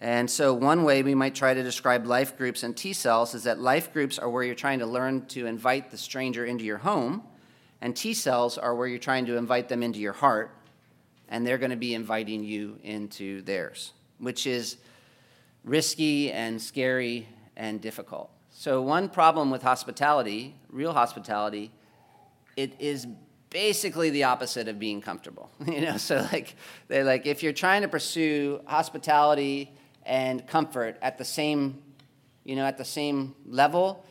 [0.00, 3.42] And so, one way we might try to describe life groups and T cells is
[3.44, 6.78] that life groups are where you're trying to learn to invite the stranger into your
[6.78, 7.22] home,
[7.82, 10.56] and T cells are where you're trying to invite them into your heart,
[11.28, 14.78] and they're going to be inviting you into theirs, which is
[15.64, 18.30] risky and scary and difficult.
[18.52, 21.72] So, one problem with hospitality, real hospitality,
[22.56, 23.06] it is
[23.50, 25.50] basically the opposite of being comfortable.
[25.66, 26.56] You know, so like
[26.88, 31.82] they like if you're trying to pursue hospitality and comfort at the same,
[32.44, 34.04] you know, at the same level,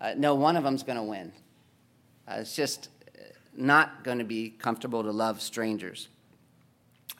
[0.00, 1.32] uh, no one of them's going to win.
[2.28, 2.88] Uh, it's just
[3.56, 6.08] not going to be comfortable to love strangers.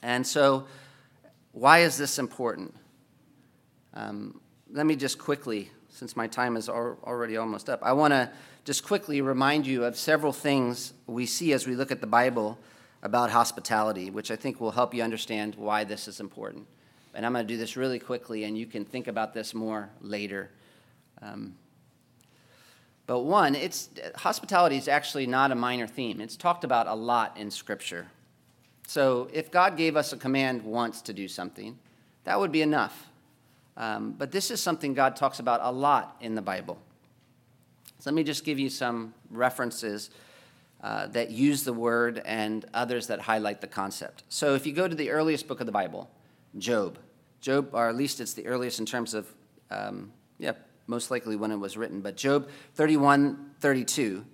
[0.02, 0.66] And so,
[1.52, 2.74] why is this important?
[3.94, 8.12] Um, let me just quickly, since my time is al- already almost up, I want
[8.12, 8.31] to
[8.64, 12.59] just quickly remind you of several things we see as we look at the Bible
[13.02, 16.66] about hospitality, which I think will help you understand why this is important
[17.16, 19.90] and I'm going to do this really quickly, and you can think about this more
[20.00, 20.50] later.
[21.20, 21.57] Um,
[23.07, 26.20] But one, it's hospitality is actually not a minor theme.
[26.20, 28.07] It's talked about a lot in Scripture.
[28.87, 31.79] So if God gave us a command once to do something,
[32.24, 33.09] that would be enough.
[33.76, 36.79] Um, but this is something God talks about a lot in the Bible.
[38.00, 40.11] So let me just give you some references
[40.83, 44.24] uh, that use the word and others that highlight the concept.
[44.29, 46.11] So if you go to the earliest book of the Bible,
[46.59, 46.98] Job,
[47.47, 49.33] Job, or at least it's the earliest in terms of,
[49.71, 50.55] um, yeah,
[50.89, 54.25] most likely when it was written, but Job 31 32,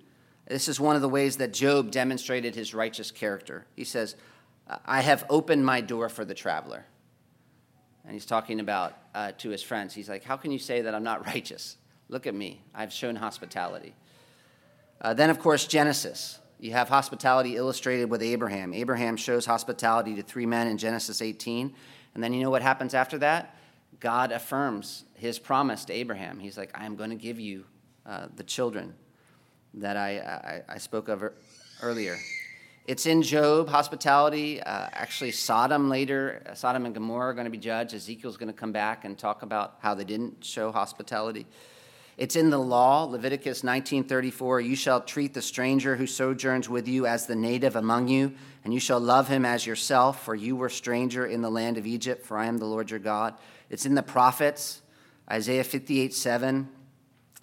[0.47, 3.67] this is one of the ways that Job demonstrated his righteous character.
[3.75, 4.15] He says,
[4.83, 6.87] I have opened my door for the traveler.
[8.03, 9.93] And he's talking about uh, to his friends.
[9.93, 11.77] He's like, How can you say that I'm not righteous?
[12.09, 12.63] Look at me.
[12.73, 13.93] I've shown hospitality.
[14.99, 16.39] Uh, then, of course, Genesis.
[16.59, 18.73] You have hospitality illustrated with Abraham.
[18.73, 21.75] Abraham shows hospitality to three men in Genesis 18.
[22.13, 23.55] And then you know what happens after that?
[23.99, 26.39] God affirms his promise to Abraham.
[26.39, 27.65] He's like, I am going to give you
[28.05, 28.93] uh, the children
[29.75, 30.19] that I,
[30.67, 31.23] I, I spoke of
[31.81, 32.17] earlier.
[32.85, 34.61] It's in Job, hospitality.
[34.61, 37.93] Uh, actually, Sodom later, uh, Sodom and Gomorrah are going to be judged.
[37.93, 41.47] Ezekiel's going to come back and talk about how they didn't show hospitality.
[42.15, 47.07] It's in the law, Leviticus 19:34, you shall treat the stranger who sojourns with you
[47.07, 50.69] as the native among you, and you shall love him as yourself, for you were
[50.69, 53.33] stranger in the land of Egypt, for I am the Lord your God.
[53.69, 54.81] It's in the prophets,
[55.29, 56.67] Isaiah 58:7.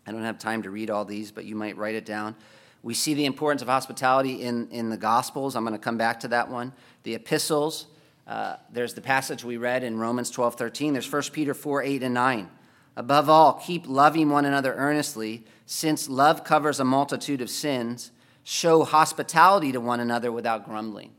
[0.07, 2.37] I don't have time to read all these, but you might write it down.
[2.83, 5.55] We see the importance of hospitality in, in the Gospels.
[5.55, 6.73] I'm going to come back to that one.
[7.03, 7.87] The epistles,
[8.27, 10.93] uh, there's the passage we read in Romans 12 13.
[10.93, 12.51] There's 1 Peter 4 8 and 9.
[12.97, 18.11] Above all, keep loving one another earnestly, since love covers a multitude of sins.
[18.43, 21.13] Show hospitality to one another without grumbling.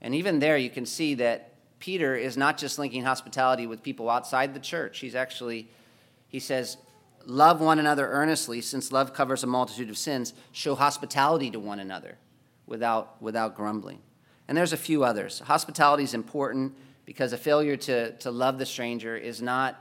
[0.00, 4.10] And even there, you can see that Peter is not just linking hospitality with people
[4.10, 4.98] outside the church.
[4.98, 5.68] He's actually,
[6.28, 6.76] he says,
[7.26, 10.32] Love one another earnestly, since love covers a multitude of sins.
[10.52, 12.16] Show hospitality to one another
[12.66, 13.98] without, without grumbling.
[14.46, 15.40] And there's a few others.
[15.40, 19.78] Hospitality is important because a failure to, to love the stranger is not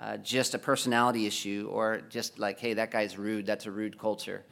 [0.00, 3.98] uh, just a personality issue or just like, hey, that guy's rude, that's a rude
[3.98, 4.44] culture.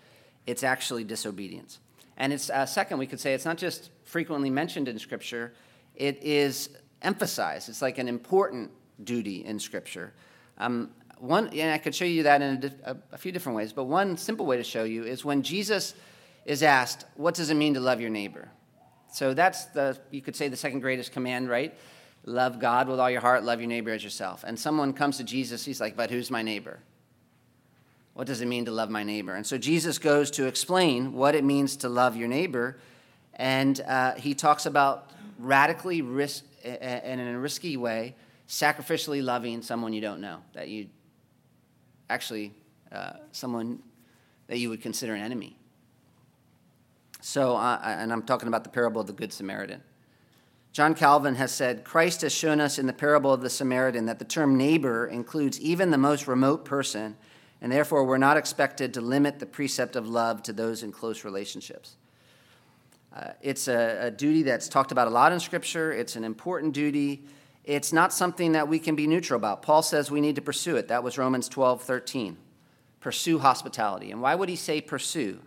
[0.46, 1.78] It's actually disobedience.
[2.16, 5.54] And it's, uh, second, we could say it's not just frequently mentioned in Scripture,
[5.94, 6.70] it is
[7.02, 7.68] emphasized.
[7.68, 8.70] It's like an important
[9.04, 10.12] duty in Scripture.
[10.58, 13.84] Um, one, and I could show you that in a, a, few different ways, but
[13.84, 15.94] one simple way to show you is when Jesus
[16.44, 18.48] is asked, What does it mean to love your neighbor?
[19.12, 21.74] So that's the, you could say, the second greatest command, right?
[22.24, 24.44] Love God with all your heart, love your neighbor as yourself.
[24.46, 26.80] And someone comes to Jesus, he's like, But who's my neighbor?
[28.14, 29.34] What does it mean to love my neighbor?
[29.34, 32.76] And so Jesus goes to explain what it means to love your neighbor,
[33.34, 38.16] and uh, he talks about radically risk, and in a risky way,
[38.48, 40.88] sacrificially loving someone you don't know, that you
[42.10, 42.52] actually
[42.90, 43.80] uh, someone
[44.48, 45.56] that you would consider an enemy.
[47.20, 49.82] So, uh, and I'm talking about the parable of the Good Samaritan.
[50.78, 54.20] John Calvin has said Christ has shown us in the parable of the Samaritan that
[54.20, 57.16] the term neighbor includes even the most remote person,
[57.60, 61.24] and therefore we're not expected to limit the precept of love to those in close
[61.24, 61.96] relationships.
[63.12, 66.74] Uh, it's a, a duty that's talked about a lot in Scripture, it's an important
[66.74, 67.24] duty
[67.64, 69.62] it's not something that we can be neutral about.
[69.62, 70.86] Paul says we need to pursue it.
[70.86, 72.36] That was Romans 12, 13.
[73.00, 74.12] Pursue hospitality.
[74.12, 75.40] And why would he say pursue?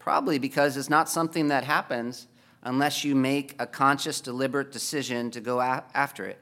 [0.00, 2.26] Probably because it's not something that happens
[2.64, 6.38] unless you make a conscious, deliberate decision to go a- after it.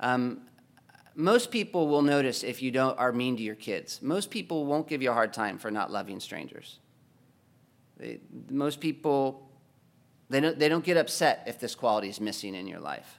[0.00, 0.42] Um,
[1.14, 4.00] most people will notice if you don't are mean to your kids.
[4.00, 6.78] Most people won't give you a hard time for not loving strangers.
[7.96, 9.50] They, most people,
[10.30, 13.18] they don't, they don't get upset if this quality is missing in your life.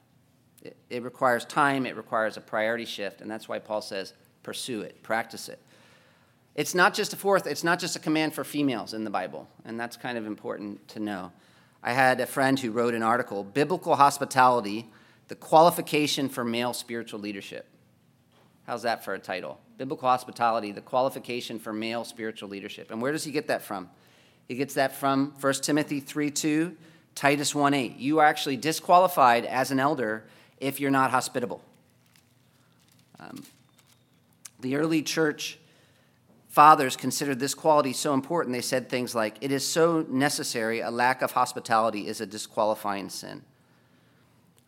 [0.63, 4.81] It, it requires time, it requires a priority shift, and that's why Paul says pursue
[4.81, 5.59] it, practice it.
[6.55, 9.47] It's not just a fourth, it's not just a command for females in the Bible,
[9.65, 11.31] and that's kind of important to know.
[11.83, 14.87] I had a friend who wrote an article, Biblical Hospitality,
[15.27, 17.67] the qualification for male spiritual leadership.
[18.65, 19.59] How's that for a title?
[19.77, 22.91] Biblical Hospitality, the qualification for male spiritual leadership.
[22.91, 23.89] And where does he get that from?
[24.47, 26.75] He gets that from 1 Timothy 3 2,
[27.15, 27.97] Titus 1 8.
[27.97, 30.23] You are actually disqualified as an elder
[30.59, 31.61] if you're not hospitable.
[33.19, 33.43] Um,
[34.59, 35.58] the early church
[36.49, 40.91] fathers considered this quality so important, they said things like, It is so necessary, a
[40.91, 43.43] lack of hospitality is a disqualifying sin.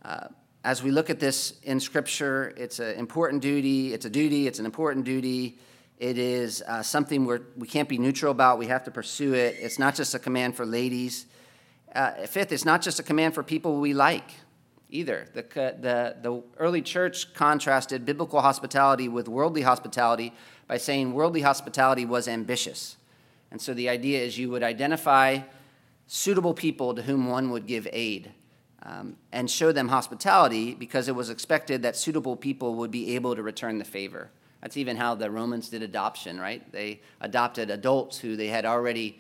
[0.04, 0.28] Uh,
[0.64, 3.94] as we look at this in Scripture, it's an important duty.
[3.94, 4.48] It's a duty.
[4.48, 5.58] It's an important duty.
[5.98, 8.60] It is uh, something we're, we can't be neutral about.
[8.60, 9.56] We have to pursue it.
[9.60, 11.26] It's not just a command for ladies.
[11.94, 14.32] Uh, fifth, it's not just a command for people we like
[14.92, 15.28] either.
[15.34, 20.34] The, the, the early church contrasted biblical hospitality with worldly hospitality
[20.68, 22.98] by saying worldly hospitality was ambitious.
[23.50, 25.40] And so the idea is you would identify
[26.08, 28.32] suitable people to whom one would give aid
[28.84, 33.36] um, and show them hospitality because it was expected that suitable people would be able
[33.36, 34.30] to return the favor.
[34.62, 36.70] That's even how the Romans did adoption, right?
[36.72, 39.20] They adopted adults who they had already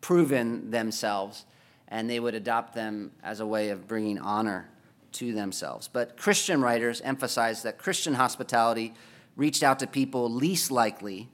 [0.00, 1.44] proven themselves,
[1.90, 4.68] and they would adopt them as a way of bringing honor
[5.12, 5.88] to themselves.
[5.88, 8.94] But Christian writers emphasize that Christian hospitality
[9.36, 11.28] reached out to people least likely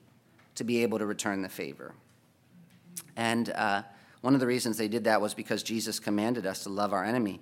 [0.54, 1.94] to be able to return the favor.
[3.16, 3.82] And uh,
[4.22, 7.04] one of the reasons they did that was because Jesus commanded us to love our
[7.04, 7.40] enemy.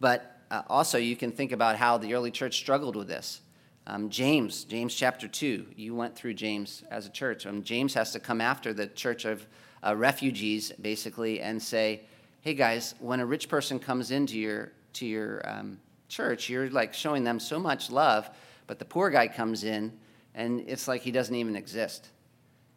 [0.00, 3.40] But uh, also, you can think about how the early church struggled with this.
[3.88, 7.46] Um, James, James chapter 2, you went through James as a church.
[7.46, 9.46] Um, James has to come after the church of
[9.84, 12.02] uh, refugees, basically, and say,
[12.46, 16.94] hey guys, when a rich person comes into your, to your um, church, you're like
[16.94, 18.30] showing them so much love,
[18.68, 19.92] but the poor guy comes in
[20.32, 22.10] and it's like he doesn't even exist.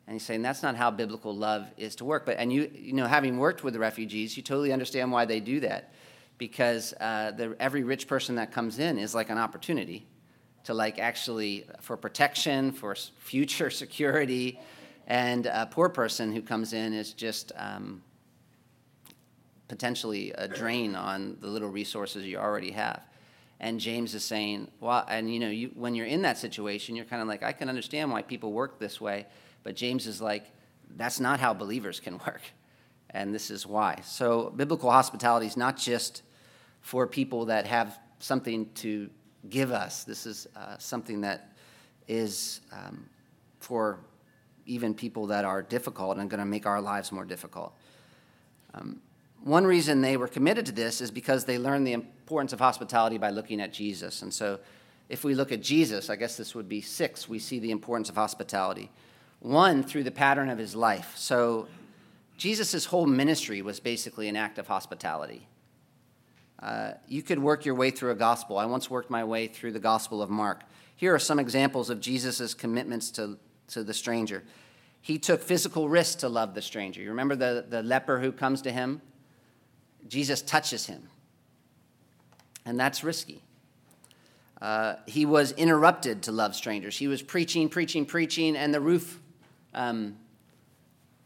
[0.07, 2.26] And he's saying that's not how biblical love is to work.
[2.26, 5.39] But and you you know having worked with the refugees, you totally understand why they
[5.39, 5.93] do that,
[6.39, 10.07] because uh, the, every rich person that comes in is like an opportunity
[10.63, 14.59] to like actually for protection, for future security,
[15.05, 18.01] and a poor person who comes in is just um,
[19.70, 23.01] potentially a drain on the little resources you already have.
[23.61, 27.05] And James is saying, well, and you know, you, when you're in that situation, you're
[27.05, 29.28] kind of like, I can understand why people work this way,
[29.63, 30.51] but James is like,
[30.97, 32.41] that's not how believers can work.
[33.11, 34.01] And this is why.
[34.03, 36.24] So, biblical hospitality is not just
[36.82, 39.09] for people that have something to
[39.49, 41.53] give us, this is uh, something that
[42.07, 43.05] is um,
[43.59, 43.99] for
[44.65, 47.74] even people that are difficult and going to make our lives more difficult.
[48.74, 49.01] Um,
[49.43, 53.17] one reason they were committed to this is because they learned the importance of hospitality
[53.17, 54.21] by looking at Jesus.
[54.21, 54.59] And so,
[55.07, 58.09] if we look at Jesus, I guess this would be six, we see the importance
[58.09, 58.91] of hospitality.
[59.39, 61.13] One, through the pattern of his life.
[61.15, 61.67] So,
[62.37, 65.47] Jesus' whole ministry was basically an act of hospitality.
[66.61, 68.57] Uh, you could work your way through a gospel.
[68.57, 70.63] I once worked my way through the Gospel of Mark.
[70.95, 73.37] Here are some examples of Jesus' commitments to,
[73.67, 74.43] to the stranger.
[75.01, 77.01] He took physical risks to love the stranger.
[77.01, 79.01] You remember the, the leper who comes to him?
[80.08, 81.10] Jesus touches him,
[82.66, 83.43] and that's risky.
[84.62, 86.97] Uh, he was interrupted to love strangers.
[86.97, 89.20] He was preaching, preaching, preaching, and the roof,
[89.74, 90.18] um,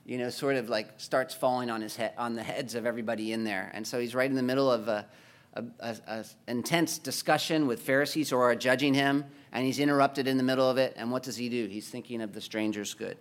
[0.05, 3.33] you know, sort of like starts falling on his head, on the heads of everybody
[3.33, 3.71] in there.
[3.73, 5.07] And so he's right in the middle of a,
[5.55, 10.37] a, a, a intense discussion with Pharisees who are judging him, and he's interrupted in
[10.37, 10.93] the middle of it.
[10.95, 11.67] And what does he do?
[11.67, 13.17] He's thinking of the stranger's good.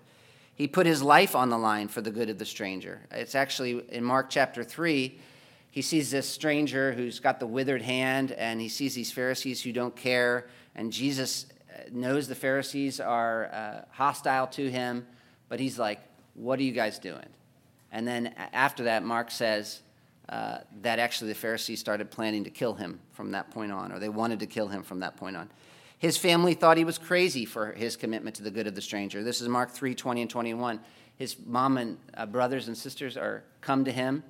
[0.54, 3.00] He put his life on the line for the good of the stranger.
[3.10, 5.18] It's actually in Mark chapter 3
[5.72, 9.72] he sees this stranger who's got the withered hand, and he sees these Pharisees who
[9.72, 10.46] don't care.
[10.74, 15.06] And Jesus uh, knows the Pharisees are uh, hostile to him,
[15.48, 15.98] but he's like,
[16.34, 17.24] What are you guys doing?
[17.90, 19.80] And then after that, Mark says
[20.28, 23.98] uh, that actually the Pharisees started planning to kill him from that point on, or
[23.98, 25.48] they wanted to kill him from that point on.
[25.96, 29.24] His family thought he was crazy for his commitment to the good of the stranger.
[29.24, 30.80] This is Mark 3 20 and 21.
[31.16, 34.22] His mom and uh, brothers and sisters are come to him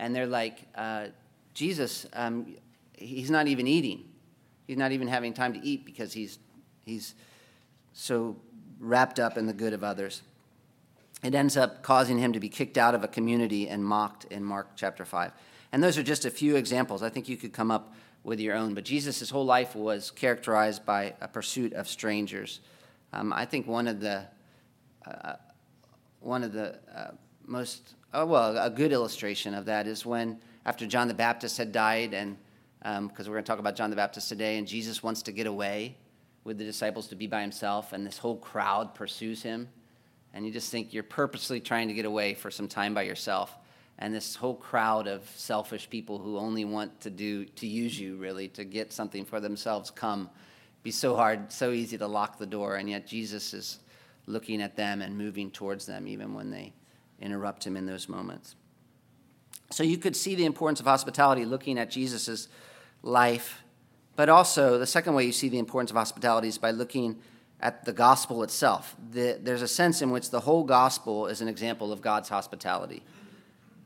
[0.00, 1.08] and they're like, uh,
[1.52, 2.56] Jesus, um,
[2.94, 4.08] he's not even eating.
[4.66, 6.38] He's not even having time to eat because he's,
[6.86, 7.14] he's
[7.92, 8.36] so
[8.80, 10.22] wrapped up in the good of others.
[11.22, 14.42] It ends up causing him to be kicked out of a community and mocked in
[14.42, 15.32] Mark chapter 5.
[15.70, 17.02] And those are just a few examples.
[17.02, 17.92] I think you could come up
[18.24, 18.72] with your own.
[18.72, 22.60] But Jesus' whole life was characterized by a pursuit of strangers.
[23.12, 24.24] Um, I think one of the,
[25.06, 25.34] uh,
[26.20, 27.10] one of the uh,
[27.50, 31.70] most Oh, well, a good illustration of that is when, after John the Baptist had
[31.70, 32.36] died, and
[32.80, 35.32] because um, we're going to talk about John the Baptist today, and Jesus wants to
[35.32, 35.96] get away
[36.42, 39.68] with the disciples to be by himself, and this whole crowd pursues him.
[40.34, 43.56] And you just think you're purposely trying to get away for some time by yourself.
[44.00, 48.16] And this whole crowd of selfish people who only want to do, to use you
[48.16, 50.30] really, to get something for themselves come.
[50.82, 53.78] Be so hard, so easy to lock the door, and yet Jesus is
[54.26, 56.72] looking at them and moving towards them even when they
[57.20, 58.56] interrupt him in those moments.
[59.70, 62.48] So you could see the importance of hospitality looking at Jesus'
[63.02, 63.62] life,
[64.16, 67.20] but also the second way you see the importance of hospitality is by looking
[67.60, 68.96] at the gospel itself.
[69.12, 73.02] The, there's a sense in which the whole gospel is an example of God's hospitality.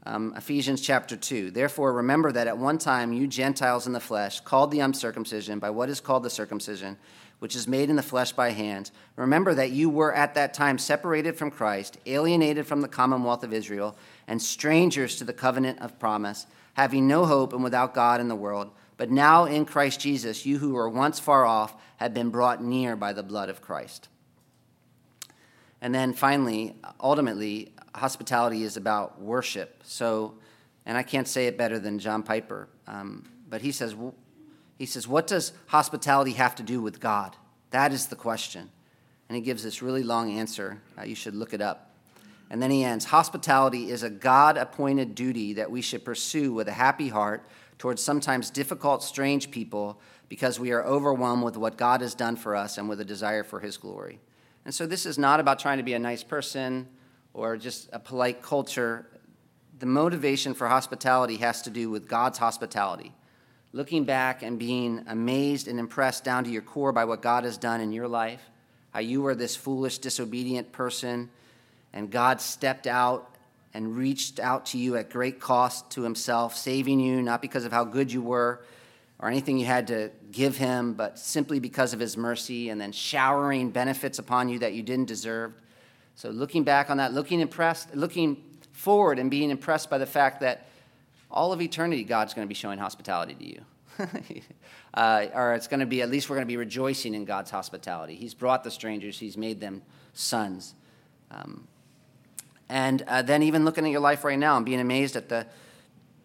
[0.07, 1.51] Um, Ephesians chapter 2.
[1.51, 5.70] Therefore, remember that at one time you Gentiles in the flesh, called the uncircumcision by
[5.70, 6.99] what is called the circumcision,
[7.39, 8.93] which is made in the flesh by hands.
[9.16, 13.53] Remember that you were at that time separated from Christ, alienated from the commonwealth of
[13.53, 18.28] Israel, and strangers to the covenant of promise, having no hope and without God in
[18.28, 18.70] the world.
[18.97, 22.97] But now in Christ Jesus, you who were once far off have been brought near
[22.97, 24.09] by the blood of Christ.
[25.80, 29.82] And then finally, ultimately, hospitality is about worship.
[29.85, 30.35] So,
[30.87, 33.95] and I can't say it better than John Piper, um, but he says,
[34.79, 37.37] he says, what does hospitality have to do with God?
[37.70, 38.70] That is the question.
[39.29, 40.81] And he gives this really long answer.
[40.99, 41.91] Uh, you should look it up.
[42.51, 46.68] And then he ends Hospitality is a God appointed duty that we should pursue with
[46.68, 47.47] a happy heart
[47.79, 52.55] towards sometimes difficult, strange people because we are overwhelmed with what God has done for
[52.55, 54.20] us and with a desire for his glory.
[54.64, 56.89] And so this is not about trying to be a nice person
[57.33, 59.07] or just a polite culture.
[59.79, 63.14] The motivation for hospitality has to do with God's hospitality.
[63.75, 67.59] Looking back and being amazed and impressed down to your core by what God has
[67.59, 68.41] done in your life,
[68.93, 71.29] how you were this foolish, disobedient person,
[71.93, 73.35] and God stepped out
[73.75, 77.72] and reached out to you at great cost to himself, saving you not because of
[77.72, 78.64] how good you were
[79.18, 82.93] or anything you had to give him, but simply because of his mercy, and then
[82.93, 85.53] showering benefits upon you that you didn't deserve.
[86.14, 90.43] So looking back on that, looking impressed, looking forward and being impressed by the fact
[90.43, 90.68] that
[91.35, 93.61] all of eternity God's going to be showing hospitality to you.
[94.95, 97.51] uh, or it's going to be, at least we're going to be rejoicing in God's
[97.51, 98.14] hospitality.
[98.14, 99.82] He's brought the strangers, He's made them
[100.14, 100.74] sons.
[101.30, 101.66] Um,
[102.68, 105.47] and uh, then even looking at your life right now and being amazed at the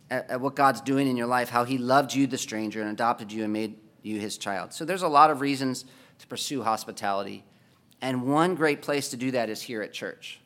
[0.10, 2.90] at, at, what God's doing in your life, how He loved you, the stranger, and
[2.90, 4.74] adopted you and made you His child.
[4.74, 5.86] So there's a lot of reasons
[6.20, 7.44] to pursue hospitality,
[8.02, 10.40] and one great place to do that is here at church,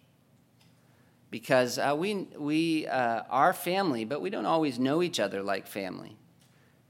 [1.33, 5.65] because uh, we we uh, are family, but we don't always know each other like
[5.65, 6.15] family,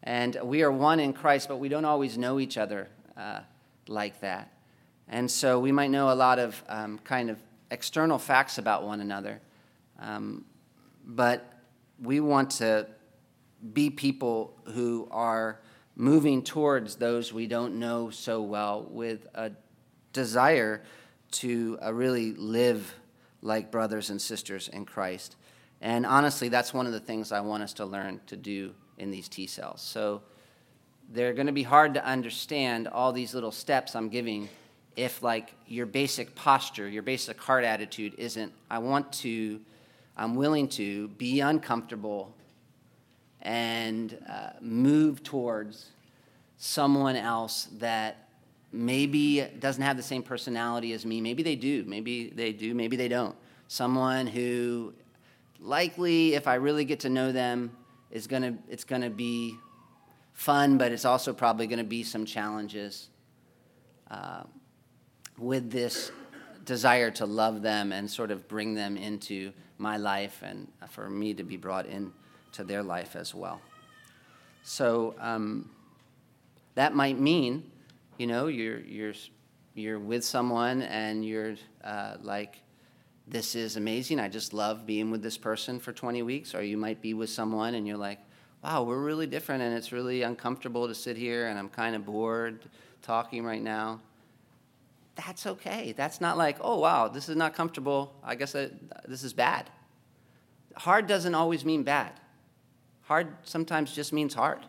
[0.04, 3.39] and we are one in Christ, but we don't always know each other uh,
[3.88, 4.52] like that,
[5.08, 7.38] and so we might know a lot of um, kind of
[7.72, 9.39] external facts about one another.
[9.98, 10.44] Um,
[11.06, 11.50] but
[12.02, 12.86] we want to
[13.72, 15.62] be people who are
[15.96, 19.52] moving towards those we don't know so well with a
[20.12, 20.84] desire
[21.32, 22.94] to uh, really live
[23.44, 25.36] like brothers and sisters in Christ.
[25.82, 29.12] And honestly, that's one of the things I want us to learn to do in
[29.12, 29.82] these T cells.
[29.82, 30.22] So
[31.12, 34.50] they're going to be hard to understand all these little steps I'm giving
[34.96, 39.60] if like your basic posture, your basic heart attitude isn't, I want to,
[40.16, 42.34] I'm willing to be uncomfortable
[43.41, 45.89] and uh, move towards
[46.58, 48.30] someone else that
[48.74, 51.21] maybe doesn't have the same personality as me.
[51.21, 51.86] Maybe they do.
[51.86, 52.74] Maybe they do.
[52.74, 53.36] Maybe they don't.
[53.67, 54.93] Someone who
[55.59, 57.71] likely, if I really get to know them,
[58.11, 59.55] is gonna it's gonna be
[60.34, 63.09] fun, but it's also probably gonna be some challenges.
[64.11, 64.43] Uh,
[65.38, 66.11] with this
[66.65, 71.34] desire to love them and sort of bring them into my life and for me
[71.34, 73.59] to be brought into their life as well.
[74.63, 75.69] So um,
[76.76, 77.69] that might mean,
[78.18, 79.14] you know, you're, you're,
[79.74, 82.57] you're with someone and you're uh, like,
[83.28, 84.20] this is amazing.
[84.20, 86.53] I just love being with this person for 20 weeks.
[86.53, 88.20] Or you might be with someone and you're like,
[88.64, 92.05] wow, we're really different and it's really uncomfortable to sit here and I'm kind of
[92.05, 92.66] bored
[93.01, 93.99] talking right now
[95.16, 95.93] that's okay.
[95.95, 98.16] That's not like, oh, wow, this is not comfortable.
[98.24, 98.70] I guess I,
[99.07, 99.70] this is bad.
[100.76, 102.14] Hard doesn't always mean bad.
[103.03, 104.66] Hard sometimes just means hard.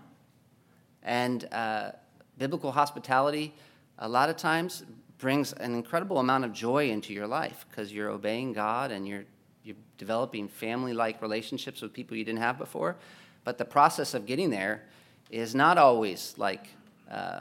[1.02, 1.92] And uh,
[2.38, 3.54] biblical hospitality,
[3.98, 4.84] a lot of times,
[5.18, 9.24] brings an incredible amount of joy into your life because you're obeying God and you're,
[9.62, 12.96] you're developing family like relationships with people you didn't have before.
[13.44, 14.82] But the process of getting there
[15.30, 16.68] is not always like,
[17.10, 17.40] uh,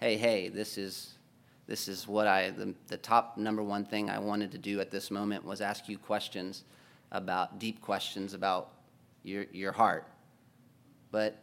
[0.00, 1.14] hey, hey, this is
[1.68, 4.90] this is what I, the, the top number one thing I wanted to do at
[4.90, 6.64] this moment was ask you questions
[7.12, 8.70] about, deep questions about
[9.22, 10.06] your, your heart.
[11.10, 11.36] But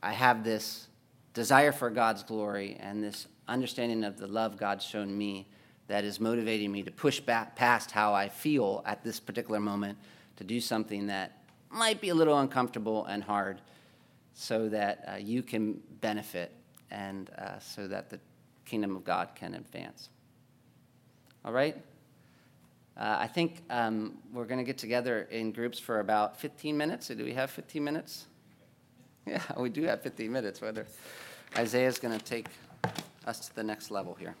[0.00, 0.86] I have this
[1.34, 5.48] desire for God's glory and this understanding of the love God's shown me
[5.88, 9.98] that is motivating me to push back past how I feel at this particular moment
[10.36, 13.60] to do something that might be a little uncomfortable and hard
[14.34, 16.52] so that uh, you can benefit
[16.90, 18.20] and uh, so that the
[18.64, 20.08] kingdom of God can advance.
[21.44, 21.76] All right?
[22.96, 27.06] Uh, I think um, we're going to get together in groups for about 15 minutes.
[27.06, 28.26] So do we have 15 minutes?
[29.26, 30.60] Yeah, we do have 15 minutes.
[30.60, 30.86] Whether
[31.56, 32.46] Isaiah's going to take
[33.26, 34.34] us to the next level here.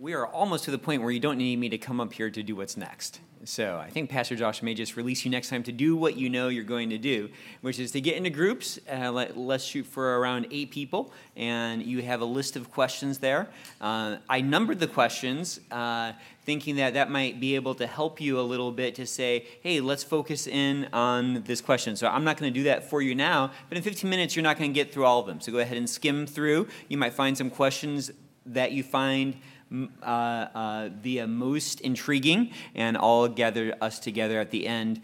[0.00, 2.28] We are almost to the point where you don't need me to come up here
[2.28, 3.20] to do what's next.
[3.44, 6.30] So I think Pastor Josh may just release you next time to do what you
[6.30, 7.28] know you're going to do,
[7.60, 8.78] which is to get into groups.
[8.90, 13.18] Uh, let, us shoot for around eight people, and you have a list of questions
[13.18, 13.48] there.
[13.80, 16.12] Uh, I numbered the questions, uh,
[16.44, 19.80] thinking that that might be able to help you a little bit to say, hey,
[19.80, 21.96] let's focus in on this question.
[21.96, 24.44] So I'm not going to do that for you now, but in 15 minutes, you're
[24.44, 25.40] not going to get through all of them.
[25.40, 26.68] So go ahead and skim through.
[26.88, 28.12] You might find some questions
[28.46, 29.36] that you find
[30.02, 35.00] uh, uh, the most intriguing, and all gather us together at the end